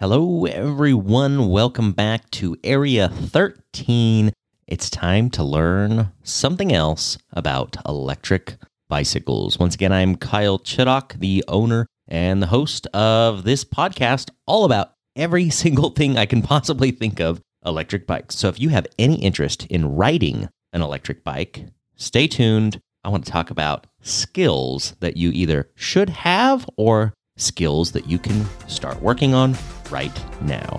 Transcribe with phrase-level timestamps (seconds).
[0.00, 1.48] Hello, everyone.
[1.48, 4.32] Welcome back to Area 13.
[4.68, 8.58] It's time to learn something else about electric
[8.88, 9.58] bicycles.
[9.58, 14.92] Once again, I'm Kyle Chiddock, the owner and the host of this podcast, all about
[15.16, 18.36] every single thing I can possibly think of electric bikes.
[18.36, 21.64] So if you have any interest in riding an electric bike,
[21.96, 22.78] stay tuned.
[23.02, 28.18] I want to talk about skills that you either should have or skills that you
[28.18, 29.56] can start working on
[29.90, 30.12] right
[30.42, 30.78] now.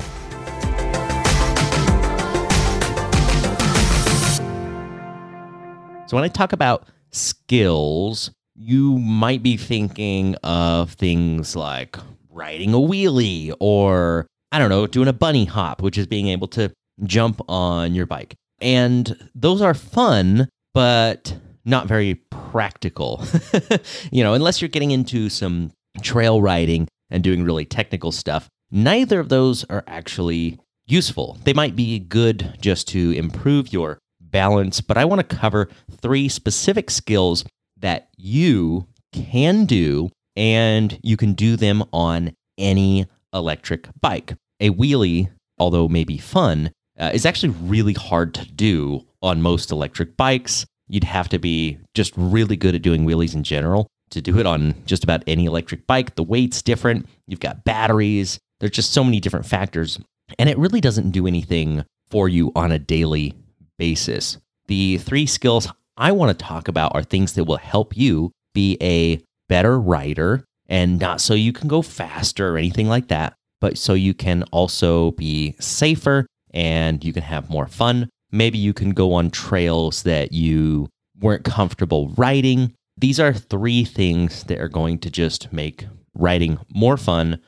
[6.08, 11.98] So, when I talk about skills, you might be thinking of things like
[12.30, 16.48] riding a wheelie or, I don't know, doing a bunny hop, which is being able
[16.50, 16.72] to
[17.04, 18.36] jump on your bike.
[18.60, 23.24] And those are fun, but not very practical.
[24.12, 25.72] you know, unless you're getting into some
[26.02, 31.38] trail riding and doing really technical stuff, neither of those are actually useful.
[31.44, 36.30] They might be good just to improve your balance, but I want to cover three
[36.30, 37.46] specific skills
[37.78, 44.36] that you can do and you can do them on any electric bike.
[44.60, 50.18] A wheelie, although maybe fun, uh, is actually really hard to do on most electric
[50.18, 50.66] bikes.
[50.88, 54.46] You'd have to be just really good at doing wheelies in general to do it
[54.46, 56.16] on just about any electric bike.
[56.16, 57.08] The weight's different.
[57.28, 58.40] You've got batteries.
[58.60, 60.00] There's just so many different factors.
[60.38, 63.34] And it really doesn't do anything for you on a daily
[63.78, 64.38] basis.
[64.68, 68.78] The three skills I want to talk about are things that will help you be
[68.82, 73.78] a better rider and not so you can go faster or anything like that, but
[73.78, 78.10] so you can also be safer and you can have more fun.
[78.32, 80.88] Maybe you can go on trails that you
[81.20, 86.98] weren't comfortable riding these are three things that are going to just make writing more
[86.98, 87.40] fun,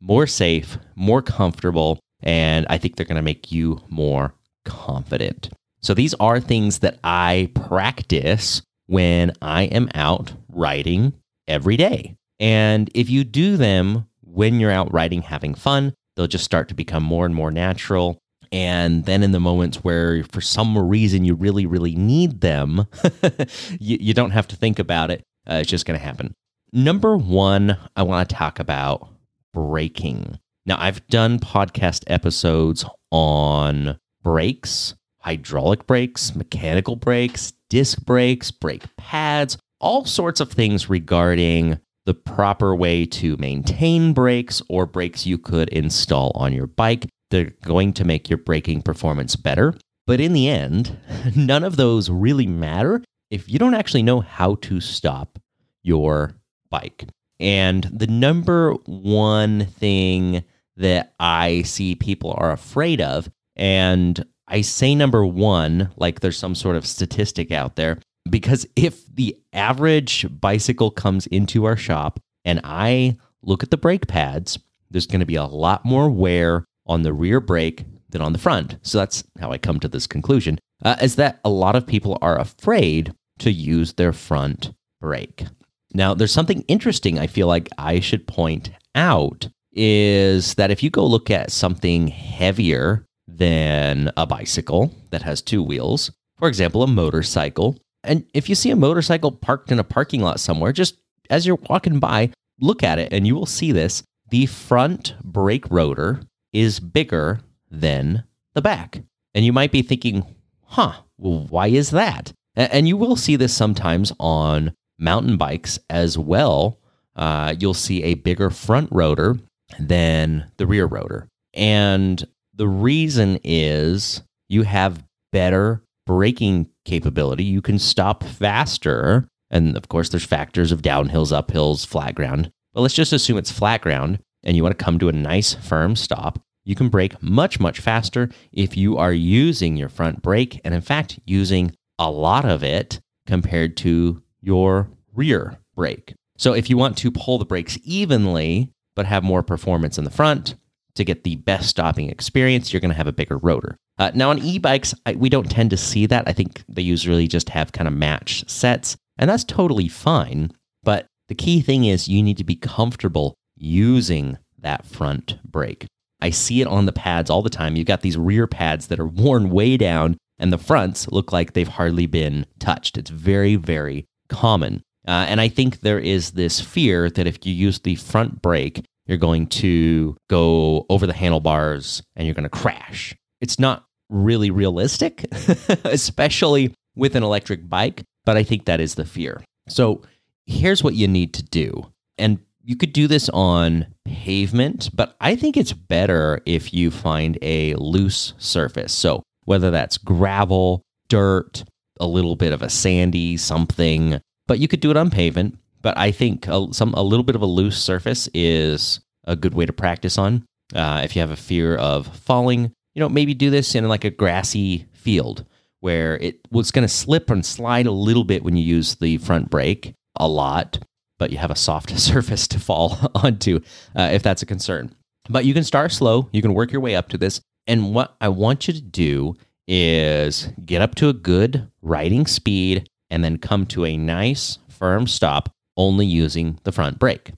[0.00, 5.50] more safe, more comfortable, and I think they're going to make you more confident.
[5.82, 11.14] So these are things that I practice when I am out writing
[11.48, 12.16] every day.
[12.38, 16.74] And if you do them when you're out writing having fun, they'll just start to
[16.74, 18.19] become more and more natural
[18.52, 22.86] and then in the moments where for some reason you really, really need them,
[23.78, 25.22] you, you, don't have to think about it.
[25.48, 26.34] Uh, it's just going to happen.
[26.72, 29.08] Number one, I want to talk about
[29.52, 30.38] braking.
[30.66, 39.58] Now, I've done podcast episodes on brakes, hydraulic brakes, mechanical brakes, disc brakes, brake pads,
[39.80, 45.68] all sorts of things regarding the proper way to maintain brakes or brakes you could
[45.68, 49.74] install on your bike they're going to make your braking performance better.
[50.06, 50.98] But in the end,
[51.36, 55.38] none of those really matter if you don't actually know how to stop
[55.82, 56.34] your
[56.70, 57.06] bike.
[57.38, 60.44] And the number one thing
[60.76, 66.54] that I see people are afraid of, and I say number one like there's some
[66.54, 67.98] sort of statistic out there,
[68.28, 74.06] because if the average bicycle comes into our shop and I look at the brake
[74.06, 74.58] pads,
[74.90, 78.38] there's going to be a lot more wear on the rear brake than on the
[78.38, 78.76] front.
[78.82, 82.18] So that's how I come to this conclusion, uh, is that a lot of people
[82.20, 85.46] are afraid to use their front brake.
[85.94, 90.90] Now, there's something interesting I feel like I should point out is that if you
[90.90, 96.88] go look at something heavier than a bicycle that has two wheels, for example, a
[96.88, 100.96] motorcycle, and if you see a motorcycle parked in a parking lot somewhere, just
[101.28, 102.30] as you're walking by,
[102.60, 104.02] look at it and you will see this.
[104.30, 107.40] The front brake rotor is bigger
[107.70, 108.24] than
[108.54, 109.02] the back.
[109.34, 110.24] And you might be thinking,
[110.64, 112.32] huh, well, why is that?
[112.56, 116.78] And you will see this sometimes on mountain bikes as well.
[117.16, 119.36] Uh, you'll see a bigger front rotor
[119.78, 121.28] than the rear rotor.
[121.54, 127.44] And the reason is you have better braking capability.
[127.44, 129.28] You can stop faster.
[129.50, 132.50] And of course, there's factors of downhills, uphills, flat ground.
[132.72, 135.54] But let's just assume it's flat ground and you want to come to a nice
[135.54, 140.60] firm stop, you can brake much, much faster if you are using your front brake
[140.64, 146.14] and, in fact, using a lot of it compared to your rear brake.
[146.36, 150.10] So, if you want to pull the brakes evenly but have more performance in the
[150.10, 150.54] front
[150.94, 153.76] to get the best stopping experience, you're going to have a bigger rotor.
[153.98, 156.26] Uh, now, on e bikes, we don't tend to see that.
[156.26, 160.52] I think they usually just have kind of match sets, and that's totally fine.
[160.82, 165.86] But the key thing is you need to be comfortable using that front brake.
[166.20, 167.76] I see it on the pads all the time.
[167.76, 171.52] You've got these rear pads that are worn way down, and the fronts look like
[171.52, 172.98] they've hardly been touched.
[172.98, 174.82] It's very, very common.
[175.08, 178.84] Uh, and I think there is this fear that if you use the front brake,
[179.06, 183.14] you're going to go over the handlebars and you're going to crash.
[183.40, 185.24] It's not really realistic,
[185.84, 189.42] especially with an electric bike, but I think that is the fear.
[189.68, 190.02] So
[190.46, 191.90] here's what you need to do.
[192.18, 197.38] And you could do this on pavement, but I think it's better if you find
[197.42, 198.92] a loose surface.
[198.92, 201.64] So whether that's gravel, dirt,
[201.98, 205.58] a little bit of a sandy something, but you could do it on pavement.
[205.82, 209.54] But I think a, some a little bit of a loose surface is a good
[209.54, 210.44] way to practice on.
[210.74, 214.04] Uh, if you have a fear of falling, you know, maybe do this in like
[214.04, 215.44] a grassy field
[215.80, 219.16] where it was going to slip and slide a little bit when you use the
[219.18, 220.78] front brake a lot,
[221.20, 223.60] but you have a soft surface to fall onto
[223.94, 224.92] uh, if that's a concern.
[225.28, 227.40] But you can start slow, you can work your way up to this.
[227.68, 229.36] And what I want you to do
[229.68, 235.06] is get up to a good riding speed and then come to a nice firm
[235.06, 237.32] stop only using the front brake.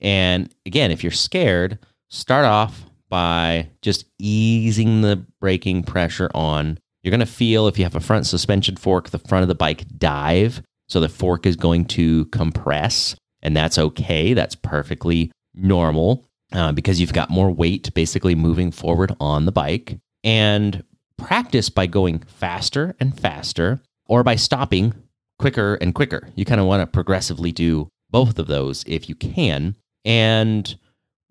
[0.00, 1.78] And again, if you're scared,
[2.10, 6.78] start off by just easing the braking pressure on.
[7.02, 9.54] You're going to feel if you have a front suspension fork, the front of the
[9.54, 10.62] bike dive.
[10.88, 14.34] So the fork is going to compress, and that's okay.
[14.34, 19.98] That's perfectly normal uh, because you've got more weight basically moving forward on the bike.
[20.22, 20.84] And
[21.16, 24.94] practice by going faster and faster or by stopping
[25.38, 26.28] quicker and quicker.
[26.34, 29.76] You kind of want to progressively do both of those if you can.
[30.04, 30.74] And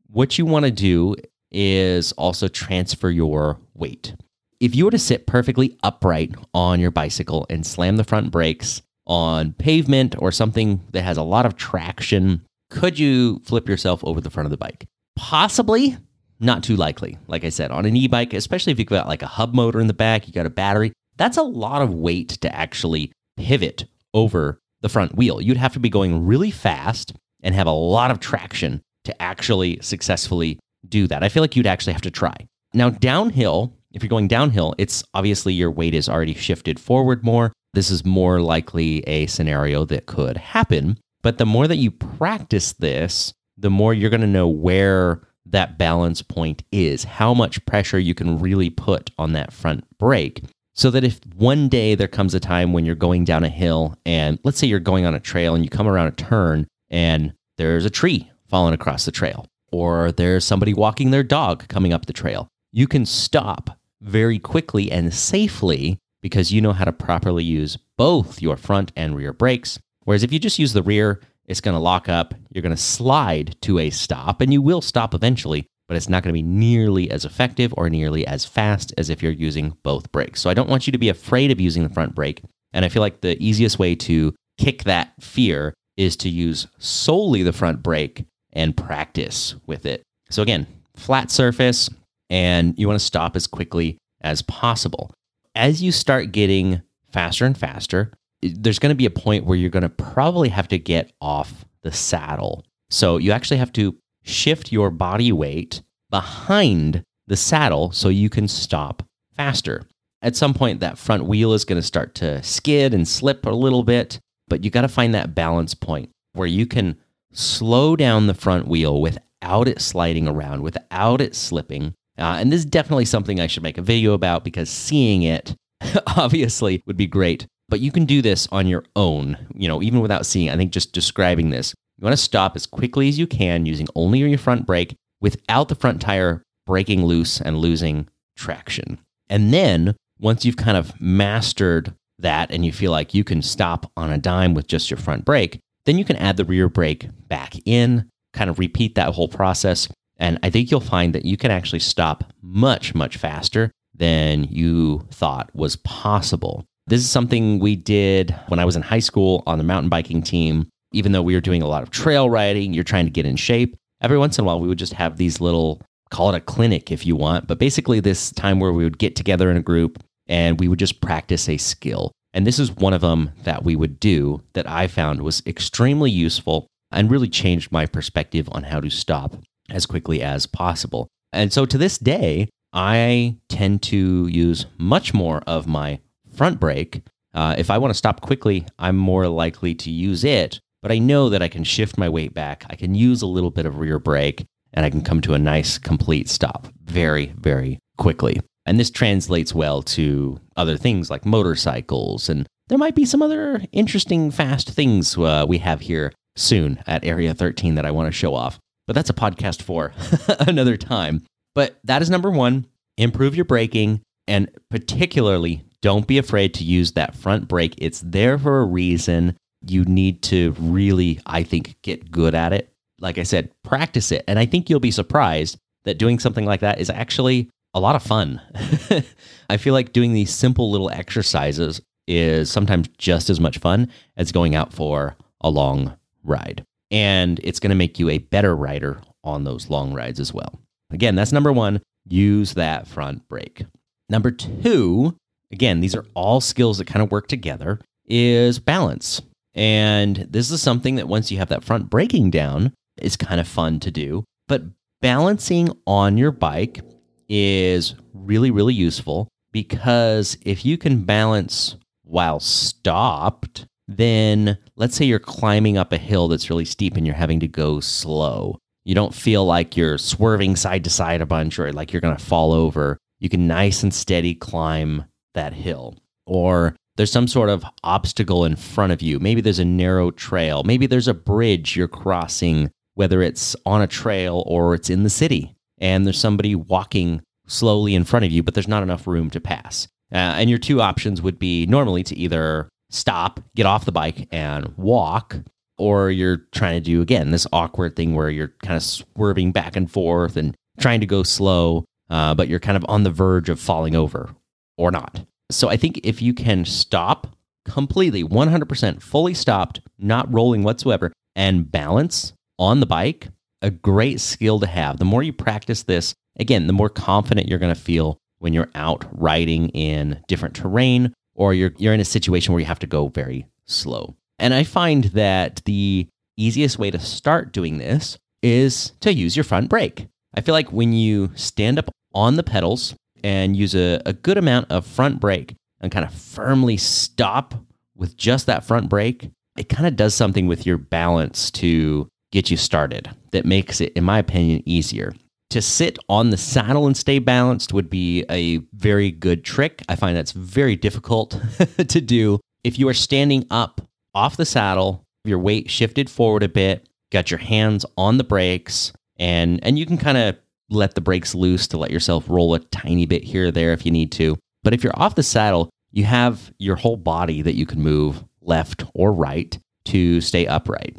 [0.08, 1.16] what you want to do
[1.52, 4.16] is also transfer your weight.
[4.60, 8.82] If you were to sit perfectly upright on your bicycle and slam the front brakes
[9.06, 14.22] on pavement or something that has a lot of traction, could you flip yourself over
[14.22, 14.86] the front of the bike?
[15.16, 15.98] Possibly,
[16.40, 17.18] not too likely.
[17.28, 19.80] Like I said, on an e bike, especially if you've got like a hub motor
[19.80, 23.86] in the back, you got a battery, that's a lot of weight to actually pivot
[24.14, 25.42] over the front wheel.
[25.42, 29.80] You'd have to be going really fast and have a lot of traction to actually
[29.82, 31.24] successfully do that.
[31.24, 32.36] I feel like you'd actually have to try.
[32.74, 37.54] Now, downhill, if you're going downhill, it's obviously your weight is already shifted forward more.
[37.74, 40.98] This is more likely a scenario that could happen.
[41.22, 45.78] But the more that you practice this, the more you're going to know where that
[45.78, 50.44] balance point is, how much pressure you can really put on that front brake.
[50.76, 53.96] So that if one day there comes a time when you're going down a hill
[54.06, 57.34] and let's say you're going on a trail and you come around a turn and
[57.58, 62.08] there's a tree falling across the trail, or there's somebody walking their dog coming up
[62.08, 67.44] the trail, you can stop very quickly and safely because you know how to properly
[67.44, 69.80] use both your front and rear brakes.
[70.04, 72.34] Whereas if you just use the rear, it's going to lock up.
[72.52, 76.24] You're going to slide to a stop, and you will stop eventually, but it's not
[76.24, 80.12] going to be nearly as effective or nearly as fast as if you're using both
[80.12, 80.40] brakes.
[80.42, 82.42] So I don't want you to be afraid of using the front brake.
[82.72, 87.44] And I feel like the easiest way to kick that fear is to use solely
[87.44, 90.04] the front brake and practice with it.
[90.30, 91.90] So again, flat surface,
[92.34, 95.14] and you want to stop as quickly as possible.
[95.54, 96.82] As you start getting
[97.12, 100.68] faster and faster, there's going to be a point where you're going to probably have
[100.70, 102.66] to get off the saddle.
[102.90, 108.48] So you actually have to shift your body weight behind the saddle so you can
[108.48, 109.04] stop
[109.36, 109.84] faster.
[110.24, 113.52] At some point, that front wheel is going to start to skid and slip a
[113.52, 116.96] little bit, but you got to find that balance point where you can
[117.32, 121.94] slow down the front wheel without it sliding around, without it slipping.
[122.18, 125.56] Uh, and this is definitely something I should make a video about because seeing it
[126.18, 127.48] obviously would be great.
[127.70, 130.50] But you can do this on your own, you know, even without seeing.
[130.50, 133.88] I think just describing this, you want to stop as quickly as you can using
[133.96, 139.00] only your front brake without the front tire breaking loose and losing traction.
[139.30, 143.92] And then once you've kind of mastered that and you feel like you can stop
[143.98, 147.08] on a dime with just your front brake, then you can add the rear brake
[147.28, 149.88] back in, kind of repeat that whole process.
[150.24, 155.06] And I think you'll find that you can actually stop much, much faster than you
[155.12, 156.64] thought was possible.
[156.88, 160.24] This is something we did when I was in high school on the mountain biking
[160.24, 160.70] team.
[160.94, 163.36] Even though we were doing a lot of trail riding, you're trying to get in
[163.36, 163.76] shape.
[164.00, 166.90] Every once in a while, we would just have these little, call it a clinic
[166.90, 170.02] if you want, but basically this time where we would get together in a group
[170.28, 172.14] and we would just practice a skill.
[172.34, 176.12] And this is one of them that we would do that I found was extremely
[176.12, 179.36] useful and really changed my perspective on how to stop
[179.70, 181.08] as quickly as possible.
[181.32, 186.00] And so to this day, I tend to use much more of my
[186.34, 187.02] front brake.
[187.34, 191.00] Uh, if I want to stop quickly, I'm more likely to use it, but I
[191.00, 192.66] know that I can shift my weight back.
[192.70, 195.40] I can use a little bit of rear brake and I can come to a
[195.40, 198.40] nice complete stop very, very quickly.
[198.66, 202.30] And this translates well to other things like motorcycles.
[202.30, 207.04] And there might be some other interesting, fast things uh, we have here soon at
[207.04, 208.60] Area 13 that I want to show off.
[208.88, 209.94] But that's a podcast for
[210.48, 211.24] another time.
[211.56, 212.66] But that is number one
[212.98, 217.76] improve your braking and particularly don't be afraid to use that front brake.
[217.78, 219.36] It's there for a reason.
[219.68, 222.72] You need to really, I think, get good at it.
[223.00, 224.24] Like I said, practice it.
[224.28, 227.96] And I think you'll be surprised that doing something like that is actually a lot
[227.96, 228.42] of fun.
[229.50, 234.32] I feel like doing these simple little exercises is sometimes just as much fun as
[234.32, 236.66] going out for a long ride.
[236.94, 240.60] And it's going to make you a better rider on those long rides as well.
[240.92, 243.66] Again, that's number one use that front brake.
[244.10, 245.16] Number two,
[245.52, 249.22] again, these are all skills that kind of work together, is balance.
[249.56, 253.48] And this is something that once you have that front braking down, is kind of
[253.48, 254.24] fun to do.
[254.48, 254.64] But
[255.02, 256.82] balancing on your bike
[257.28, 263.66] is really, really useful because if you can balance while stopped,
[263.98, 267.48] then let's say you're climbing up a hill that's really steep and you're having to
[267.48, 268.58] go slow.
[268.86, 272.18] You don't feel like you're swerving side to side a bunch or like you're going
[272.18, 272.98] to fall over.
[273.20, 275.98] You can nice and steady climb that hill.
[276.26, 279.20] Or there's some sort of obstacle in front of you.
[279.20, 280.64] Maybe there's a narrow trail.
[280.64, 285.10] Maybe there's a bridge you're crossing, whether it's on a trail or it's in the
[285.10, 285.56] city.
[285.80, 289.40] And there's somebody walking slowly in front of you, but there's not enough room to
[289.40, 289.88] pass.
[290.12, 294.28] Uh, and your two options would be normally to either stop, get off the bike,
[294.32, 295.38] and walk,
[295.78, 299.76] or you're trying to do again this awkward thing where you're kind of swerving back
[299.76, 303.50] and forth and trying to go slow, uh, but you're kind of on the verge
[303.50, 304.30] of falling over
[304.78, 305.26] or not.
[305.52, 307.36] So I think if you can stop
[307.66, 313.30] completely, 100% fully stopped, not rolling whatsoever, and balance on the bike,
[313.62, 315.00] a great skill to have.
[315.00, 318.70] The more you practice this, again, the more confident you're going to feel when you're
[318.76, 322.88] out riding in different terrain or you're you're in a situation where you have to
[322.88, 324.16] go very slow.
[324.40, 329.44] And I find that the easiest way to start doing this is to use your
[329.44, 330.08] front brake.
[330.36, 334.38] I feel like when you stand up on the pedals and use a, a good
[334.38, 337.54] amount of front brake and kind of firmly stop
[337.96, 342.50] with just that front brake, it kind of does something with your balance to get
[342.50, 345.14] you started that makes it, in my opinion, easier.
[345.54, 349.84] To sit on the saddle and stay balanced would be a very good trick.
[349.88, 351.40] I find that's very difficult
[351.78, 352.40] to do.
[352.64, 353.80] If you are standing up
[354.16, 358.94] off the saddle, your weight shifted forward a bit, got your hands on the brakes,
[359.18, 360.38] and and you can kind of
[360.72, 363.86] let the brakes loose to let yourself roll a tiny bit here or there if
[363.86, 364.36] you need to.
[364.64, 368.24] But if you're off the saddle, you have your whole body that you can move
[368.42, 369.56] left or right
[369.86, 370.98] to stay upright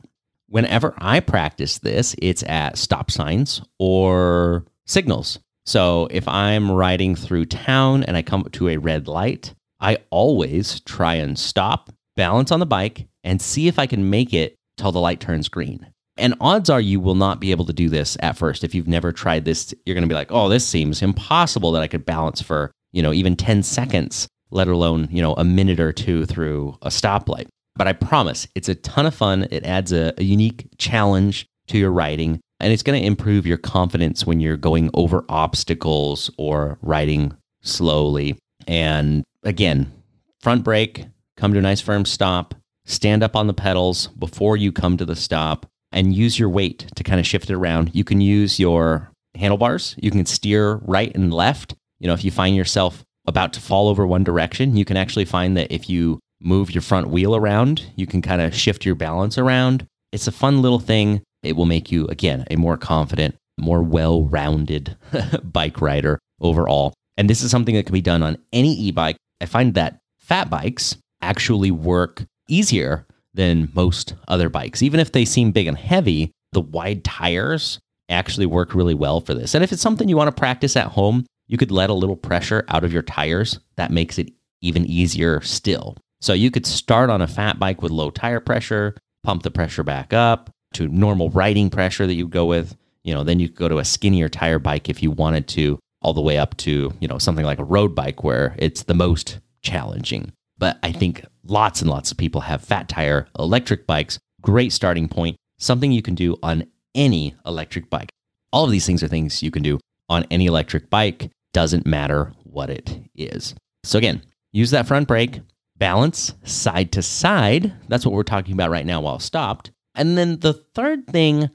[0.54, 5.40] whenever I practice this, it's at stop signs or signals.
[5.66, 10.78] So if I'm riding through town and I come to a red light, I always
[10.82, 14.92] try and stop, balance on the bike, and see if I can make it till
[14.92, 15.90] the light turns green.
[16.16, 18.62] And odds are you will not be able to do this at first.
[18.62, 21.82] If you've never tried this, you're going to be like, oh, this seems impossible that
[21.82, 25.80] I could balance for, you know, even 10 seconds, let alone, you know, a minute
[25.80, 27.48] or two through a stoplight.
[27.76, 29.48] But I promise it's a ton of fun.
[29.50, 33.56] It adds a, a unique challenge to your writing, and it's going to improve your
[33.58, 38.38] confidence when you're going over obstacles or writing slowly.
[38.66, 39.92] And again,
[40.40, 42.54] front brake, come to a nice firm stop,
[42.84, 46.86] stand up on the pedals before you come to the stop, and use your weight
[46.96, 47.94] to kind of shift it around.
[47.94, 51.74] You can use your handlebars, you can steer right and left.
[51.98, 55.24] You know, if you find yourself about to fall over one direction, you can actually
[55.24, 57.84] find that if you move your front wheel around.
[57.96, 59.86] You can kind of shift your balance around.
[60.12, 61.22] It's a fun little thing.
[61.42, 64.96] It will make you, again, a more confident, more well rounded
[65.42, 66.94] bike rider overall.
[67.16, 69.16] And this is something that can be done on any e bike.
[69.40, 74.82] I find that fat bikes actually work easier than most other bikes.
[74.82, 79.34] Even if they seem big and heavy, the wide tires actually work really well for
[79.34, 79.54] this.
[79.54, 82.16] And if it's something you want to practice at home, you could let a little
[82.16, 83.58] pressure out of your tires.
[83.76, 85.96] That makes it even easier still.
[86.24, 89.82] So you could start on a fat bike with low tire pressure, pump the pressure
[89.82, 92.78] back up to normal riding pressure that you go with.
[93.02, 95.78] You know, then you could go to a skinnier tire bike if you wanted to,
[96.00, 98.94] all the way up to, you know, something like a road bike where it's the
[98.94, 100.32] most challenging.
[100.56, 104.18] But I think lots and lots of people have fat tire electric bikes.
[104.40, 106.64] Great starting point, something you can do on
[106.94, 108.08] any electric bike.
[108.50, 109.78] All of these things are things you can do
[110.08, 113.54] on any electric bike, doesn't matter what it is.
[113.82, 115.42] So, again, use that front brake,
[115.78, 117.72] balance side to side.
[117.88, 119.70] That's what we're talking about right now while stopped.
[119.94, 121.50] And then the third thing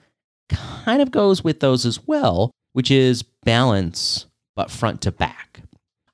[0.49, 5.61] kind of goes with those as well, which is balance, but front to back.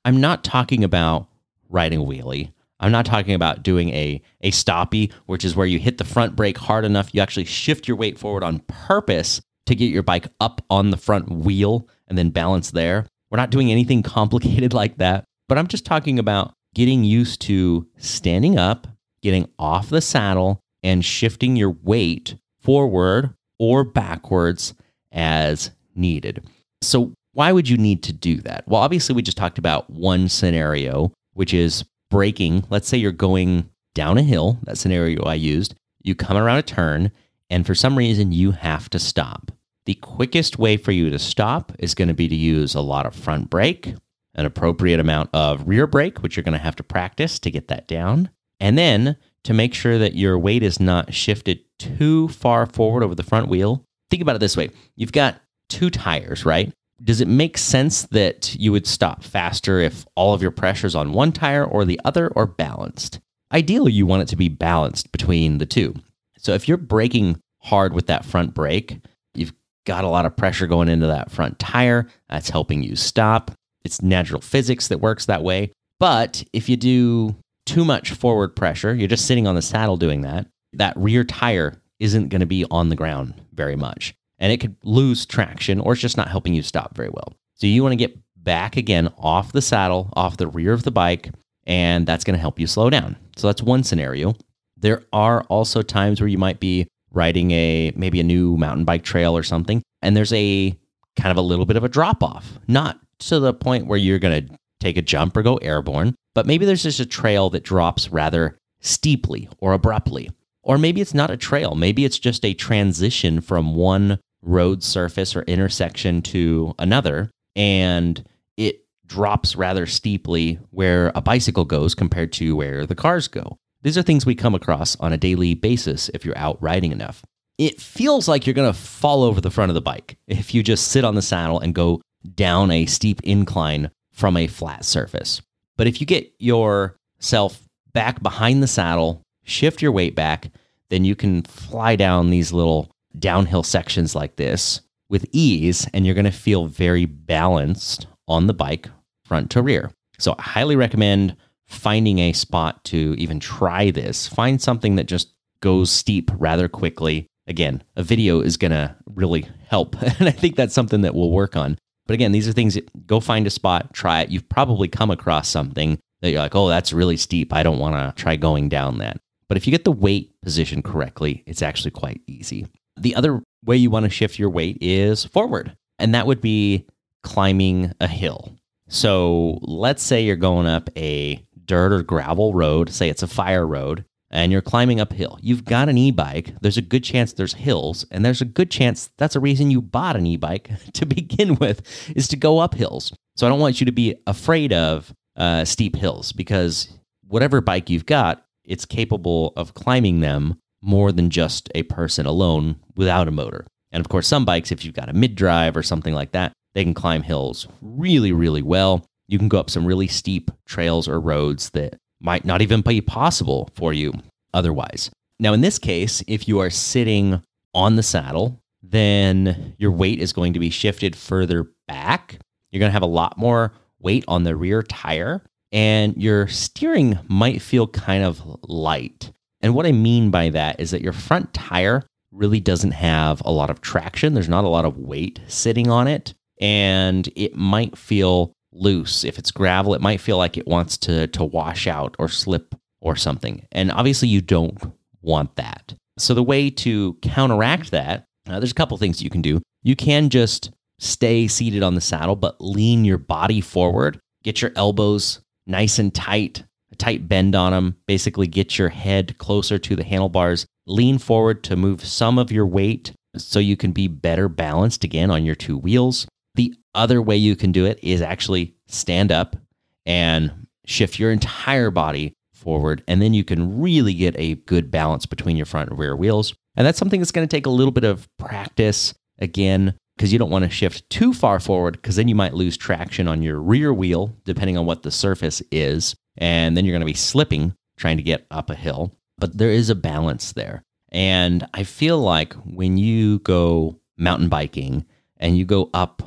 [0.04, 1.28] I'm not talking about
[1.68, 2.52] riding a wheelie.
[2.78, 6.36] I'm not talking about doing a, a stoppie, which is where you hit the front
[6.36, 10.28] brake hard enough, you actually shift your weight forward on purpose to get your bike
[10.40, 13.06] up on the front wheel and then balance there.
[13.30, 17.86] We're not doing anything complicated like that, but I'm just talking about getting used to
[17.96, 18.86] standing up,
[19.22, 24.74] getting off the saddle, and shifting your weight forward or backwards
[25.10, 26.46] as needed.
[26.82, 28.68] So, why would you need to do that?
[28.68, 32.64] Well, obviously, we just talked about one scenario, which is braking.
[32.68, 35.74] Let's say you're going down a hill, that scenario I used.
[36.02, 37.10] You come around a turn,
[37.48, 39.50] and for some reason, you have to stop.
[39.86, 43.06] The quickest way for you to stop is going to be to use a lot
[43.06, 43.94] of front brake,
[44.36, 47.68] an appropriate amount of rear brake, which you're going to have to practice to get
[47.68, 48.30] that down.
[48.60, 53.14] And then to make sure that your weight is not shifted too far forward over
[53.14, 56.72] the front wheel, think about it this way you've got two tires, right?
[57.02, 61.12] Does it make sense that you would stop faster if all of your pressure's on
[61.12, 63.20] one tire or the other or balanced?
[63.52, 65.94] Ideally, you want it to be balanced between the two.
[66.38, 68.98] So if you're braking hard with that front brake,
[69.34, 69.52] you've
[69.84, 72.08] got a lot of pressure going into that front tire.
[72.28, 73.50] That's helping you stop.
[73.86, 75.72] It's natural physics that works that way.
[75.98, 80.20] But if you do too much forward pressure, you're just sitting on the saddle doing
[80.22, 84.14] that, that rear tire isn't going to be on the ground very much.
[84.38, 87.32] And it could lose traction or it's just not helping you stop very well.
[87.54, 90.90] So you want to get back again off the saddle, off the rear of the
[90.90, 91.30] bike,
[91.64, 93.16] and that's going to help you slow down.
[93.36, 94.34] So that's one scenario.
[94.76, 99.02] There are also times where you might be riding a maybe a new mountain bike
[99.02, 100.76] trail or something, and there's a
[101.16, 102.58] kind of a little bit of a drop off.
[102.68, 106.46] Not to the point where you're going to take a jump or go airborne, but
[106.46, 110.30] maybe there's just a trail that drops rather steeply or abruptly.
[110.62, 115.36] Or maybe it's not a trail, maybe it's just a transition from one road surface
[115.36, 118.24] or intersection to another, and
[118.56, 123.56] it drops rather steeply where a bicycle goes compared to where the cars go.
[123.82, 127.22] These are things we come across on a daily basis if you're out riding enough.
[127.58, 130.62] It feels like you're going to fall over the front of the bike if you
[130.62, 132.02] just sit on the saddle and go
[132.34, 135.42] down a steep incline from a flat surface.
[135.76, 140.50] But if you get yourself back behind the saddle, shift your weight back,
[140.88, 146.14] then you can fly down these little downhill sections like this with ease, and you're
[146.14, 148.88] going to feel very balanced on the bike
[149.24, 149.90] front to rear.
[150.18, 154.26] So, I highly recommend finding a spot to even try this.
[154.26, 157.26] Find something that just goes steep rather quickly.
[157.46, 159.96] Again, a video is going to really help.
[160.18, 161.78] And I think that's something that we'll work on.
[162.06, 164.30] But again, these are things that go find a spot, try it.
[164.30, 167.52] You've probably come across something that you're like, oh, that's really steep.
[167.52, 169.20] I don't want to try going down that.
[169.48, 172.66] But if you get the weight position correctly, it's actually quite easy.
[172.96, 176.86] The other way you want to shift your weight is forward, and that would be
[177.22, 178.56] climbing a hill.
[178.88, 183.66] So let's say you're going up a dirt or gravel road, say it's a fire
[183.66, 184.04] road,
[184.36, 185.38] and you're climbing uphill.
[185.40, 186.54] You've got an e bike.
[186.60, 189.80] There's a good chance there's hills, and there's a good chance that's a reason you
[189.80, 191.80] bought an e bike to begin with,
[192.14, 193.14] is to go up hills.
[193.36, 196.86] So I don't want you to be afraid of uh, steep hills because
[197.26, 202.76] whatever bike you've got, it's capable of climbing them more than just a person alone
[202.94, 203.66] without a motor.
[203.90, 206.52] And of course, some bikes, if you've got a mid drive or something like that,
[206.74, 209.06] they can climb hills really, really well.
[209.28, 213.00] You can go up some really steep trails or roads that might not even be
[213.00, 214.12] possible for you
[214.54, 215.10] otherwise.
[215.38, 217.42] Now, in this case, if you are sitting
[217.74, 222.38] on the saddle, then your weight is going to be shifted further back.
[222.70, 227.18] You're going to have a lot more weight on the rear tire, and your steering
[227.28, 229.32] might feel kind of light.
[229.60, 233.50] And what I mean by that is that your front tire really doesn't have a
[233.50, 234.34] lot of traction.
[234.34, 239.24] There's not a lot of weight sitting on it, and it might feel loose.
[239.24, 242.74] If it's gravel, it might feel like it wants to to wash out or slip
[243.00, 243.66] or something.
[243.72, 244.78] And obviously you don't
[245.22, 245.94] want that.
[246.18, 249.60] So the way to counteract that, uh, there's a couple things you can do.
[249.82, 254.18] You can just stay seated on the saddle but lean your body forward.
[254.42, 257.96] Get your elbows nice and tight, a tight bend on them.
[258.06, 260.66] Basically get your head closer to the handlebars.
[260.86, 265.30] Lean forward to move some of your weight so you can be better balanced again
[265.30, 266.26] on your two wheels.
[266.54, 269.56] The other way you can do it is actually stand up
[270.04, 273.02] and shift your entire body forward.
[273.06, 276.54] And then you can really get a good balance between your front and rear wheels.
[276.76, 280.38] And that's something that's going to take a little bit of practice again, because you
[280.38, 283.60] don't want to shift too far forward, because then you might lose traction on your
[283.60, 286.14] rear wheel, depending on what the surface is.
[286.38, 289.12] And then you're going to be slipping trying to get up a hill.
[289.38, 290.82] But there is a balance there.
[291.12, 295.04] And I feel like when you go mountain biking
[295.38, 296.22] and you go up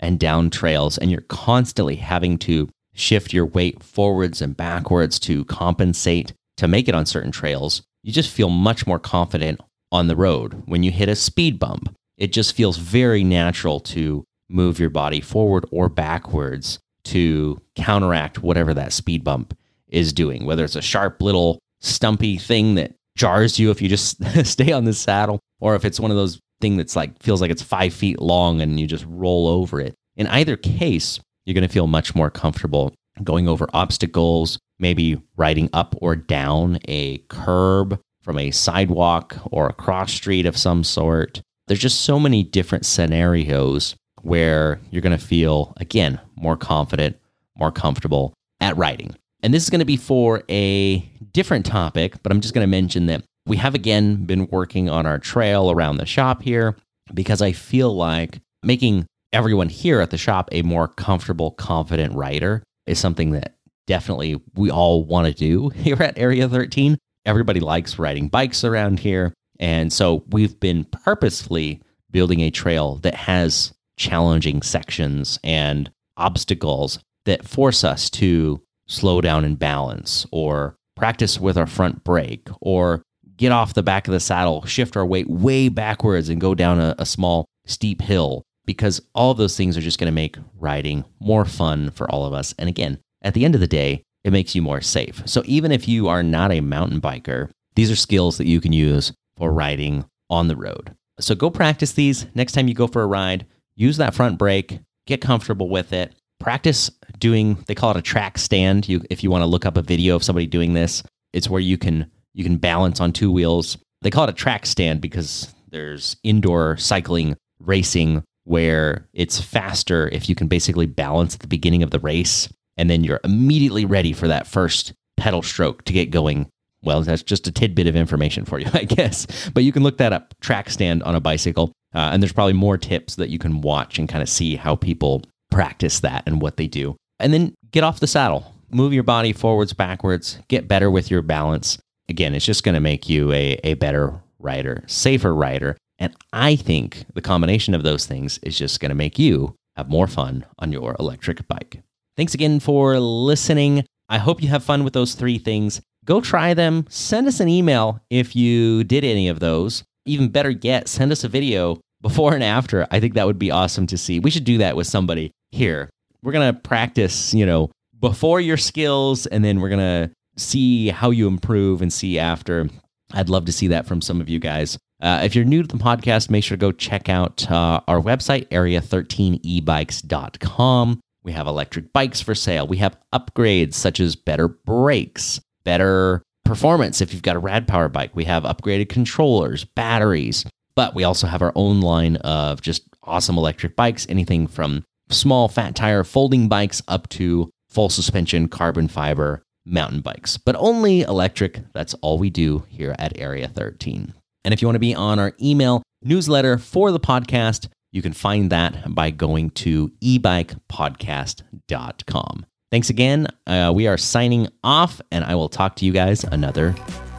[0.00, 5.44] and down trails, and you're constantly having to shift your weight forwards and backwards to
[5.44, 9.60] compensate to make it on certain trails, you just feel much more confident
[9.92, 11.94] on the road when you hit a speed bump.
[12.18, 18.74] it just feels very natural to move your body forward or backwards to counteract whatever
[18.74, 19.56] that speed bump
[19.88, 24.22] is doing, whether it's a sharp little stumpy thing that jars you if you just
[24.46, 27.50] stay on the saddle, or if it's one of those thing that's like feels like
[27.50, 29.94] it's five feet long and you just roll over it.
[30.16, 32.92] In either case, you're going to feel much more comfortable
[33.22, 39.72] going over obstacles, maybe riding up or down a curb from a sidewalk or a
[39.72, 41.42] cross street of some sort.
[41.66, 47.18] There's just so many different scenarios where you're going to feel, again, more confident,
[47.58, 49.14] more comfortable at riding.
[49.42, 50.98] And this is going to be for a
[51.32, 55.06] different topic, but I'm just going to mention that we have again been working on
[55.06, 56.76] our trail around the shop here
[57.12, 62.62] because I feel like making everyone here at the shop a more comfortable, confident rider
[62.86, 66.98] is something that definitely we all want to do here at Area 13.
[67.26, 69.34] Everybody likes riding bikes around here.
[69.58, 77.46] And so we've been purposefully building a trail that has challenging sections and obstacles that
[77.46, 83.02] force us to slow down and balance or practice with our front brake or
[83.40, 86.78] get off the back of the saddle, shift our weight way backwards and go down
[86.78, 91.04] a, a small steep hill because all those things are just going to make riding
[91.20, 92.54] more fun for all of us.
[92.58, 95.22] And again, at the end of the day, it makes you more safe.
[95.24, 98.74] So even if you are not a mountain biker, these are skills that you can
[98.74, 100.94] use for riding on the road.
[101.18, 103.46] So go practice these next time you go for a ride.
[103.74, 106.14] Use that front brake, get comfortable with it.
[106.38, 108.86] Practice doing they call it a track stand.
[108.88, 111.60] You if you want to look up a video of somebody doing this, it's where
[111.60, 113.78] you can you can balance on two wheels.
[114.02, 120.28] They call it a track stand because there's indoor cycling racing where it's faster if
[120.28, 124.12] you can basically balance at the beginning of the race and then you're immediately ready
[124.12, 126.48] for that first pedal stroke to get going.
[126.82, 129.50] Well, that's just a tidbit of information for you, I guess.
[129.50, 131.72] But you can look that up track stand on a bicycle.
[131.94, 134.76] Uh, and there's probably more tips that you can watch and kind of see how
[134.76, 136.96] people practice that and what they do.
[137.18, 141.20] And then get off the saddle, move your body forwards, backwards, get better with your
[141.20, 141.78] balance.
[142.10, 146.56] Again, it's just going to make you a, a better rider, safer rider, and I
[146.56, 150.44] think the combination of those things is just going to make you have more fun
[150.58, 151.82] on your electric bike.
[152.16, 153.84] Thanks again for listening.
[154.08, 155.80] I hope you have fun with those three things.
[156.04, 156.84] Go try them.
[156.88, 159.84] Send us an email if you did any of those.
[160.04, 162.88] Even better yet, send us a video before and after.
[162.90, 164.18] I think that would be awesome to see.
[164.18, 165.90] We should do that with somebody here.
[166.22, 167.70] We're going to practice, you know,
[168.00, 172.68] before your skills, and then we're going to see how you improve and see after.
[173.12, 174.78] I'd love to see that from some of you guys.
[175.02, 178.00] Uh, if you're new to the podcast, make sure to go check out uh, our
[178.00, 181.00] website, area13ebikes.com.
[181.22, 182.66] We have electric bikes for sale.
[182.66, 187.88] We have upgrades such as better brakes, better performance if you've got a rad power
[187.88, 188.10] bike.
[188.14, 193.38] We have upgraded controllers, batteries, but we also have our own line of just awesome
[193.38, 199.42] electric bikes, anything from small fat tire folding bikes up to full suspension carbon fiber
[199.70, 201.60] mountain bikes, but only electric.
[201.72, 204.12] That's all we do here at Area 13.
[204.44, 208.12] And if you want to be on our email newsletter for the podcast, you can
[208.12, 212.46] find that by going to ebikepodcast.com.
[212.70, 213.26] Thanks again.
[213.46, 216.74] Uh, we are signing off, and I will talk to you guys another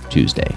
[0.10, 0.56] Tuesday.